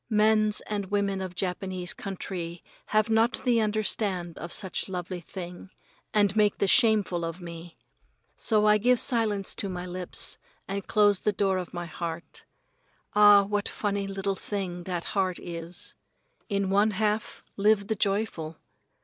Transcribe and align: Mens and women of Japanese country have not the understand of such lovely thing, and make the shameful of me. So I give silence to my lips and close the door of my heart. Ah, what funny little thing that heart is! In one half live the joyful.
Mens 0.09 0.61
and 0.61 0.89
women 0.89 1.21
of 1.21 1.35
Japanese 1.35 1.93
country 1.93 2.63
have 2.87 3.07
not 3.07 3.43
the 3.43 3.61
understand 3.61 4.35
of 4.39 4.51
such 4.51 4.89
lovely 4.89 5.19
thing, 5.21 5.69
and 6.11 6.35
make 6.35 6.57
the 6.57 6.67
shameful 6.67 7.23
of 7.23 7.39
me. 7.39 7.77
So 8.35 8.65
I 8.65 8.79
give 8.79 8.99
silence 8.99 9.53
to 9.53 9.69
my 9.69 9.85
lips 9.85 10.39
and 10.67 10.87
close 10.87 11.21
the 11.21 11.31
door 11.31 11.59
of 11.59 11.71
my 11.71 11.85
heart. 11.85 12.45
Ah, 13.13 13.43
what 13.43 13.69
funny 13.69 14.07
little 14.07 14.33
thing 14.35 14.85
that 14.85 15.03
heart 15.13 15.37
is! 15.37 15.93
In 16.49 16.71
one 16.71 16.89
half 16.97 17.43
live 17.55 17.85
the 17.85 17.95
joyful. 17.95 18.57